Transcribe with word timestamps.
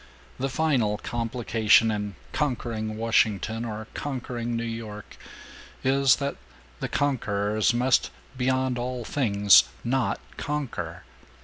The 0.39 0.49
final 0.49 0.97
complication 0.97 1.91
in 1.91 2.15
'conquering 2.33 2.97
Washington' 2.97 3.63
or 3.65 3.85
'conquering 3.93 4.55
New 4.55 4.63
York' 4.63 5.15
is 5.83 6.15
that 6.15 6.37
the 6.79 6.89
conquerors 6.89 7.71
must 7.71 8.09
beyond 8.35 8.79
all 8.79 9.05
things 9.05 9.65
not 9.83 10.19
conquer! 10.37 11.03